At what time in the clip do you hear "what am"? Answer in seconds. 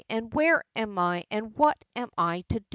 1.55-2.07